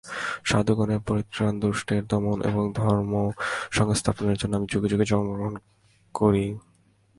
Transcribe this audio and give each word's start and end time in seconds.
সাধুগণের 0.45 1.01
পরিত্রাণ, 1.07 1.53
দুষ্টের 1.59 2.03
দমন 2.07 2.37
ও 2.49 2.51
ধর্মসংস্থাপনের 2.75 4.37
জন্য 4.37 4.53
আমি 4.55 4.67
যুগে 4.71 4.87
যুগে 4.87 5.05
জন্মগ্রহণ 5.05 5.55
করি। 6.15 6.45